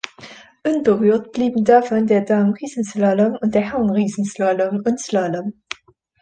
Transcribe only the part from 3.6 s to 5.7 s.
Herren-Riesenslalom und -Slalom.